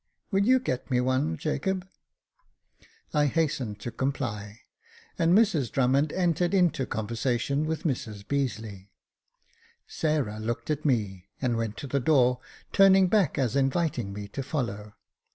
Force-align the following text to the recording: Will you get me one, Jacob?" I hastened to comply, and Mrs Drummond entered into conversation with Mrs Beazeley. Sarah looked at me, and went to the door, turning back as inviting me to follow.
Will 0.31 0.47
you 0.47 0.59
get 0.59 0.89
me 0.89 0.99
one, 0.99 1.37
Jacob?" 1.37 1.87
I 3.13 3.27
hastened 3.27 3.79
to 3.81 3.91
comply, 3.91 4.61
and 5.19 5.37
Mrs 5.37 5.71
Drummond 5.71 6.11
entered 6.13 6.55
into 6.55 6.87
conversation 6.87 7.67
with 7.67 7.83
Mrs 7.83 8.27
Beazeley. 8.27 8.89
Sarah 9.85 10.39
looked 10.39 10.71
at 10.71 10.85
me, 10.85 11.27
and 11.39 11.55
went 11.55 11.77
to 11.77 11.85
the 11.85 11.99
door, 11.99 12.39
turning 12.73 13.09
back 13.09 13.37
as 13.37 13.55
inviting 13.55 14.11
me 14.11 14.27
to 14.29 14.41
follow. 14.41 14.95